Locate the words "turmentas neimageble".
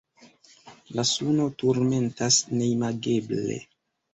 1.63-3.63